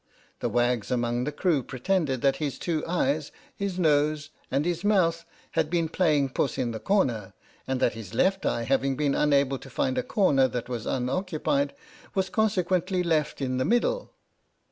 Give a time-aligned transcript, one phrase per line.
[0.39, 5.25] The wags among the crew pretended that his two eyes, his nose, and his mouth,
[5.51, 7.33] had been playing" Puss in the Corner,"
[7.67, 10.87] and that his left eye, having been un able to find a corner that was
[10.87, 11.75] unoccupied,
[12.15, 14.09] was con sequently left in the middle.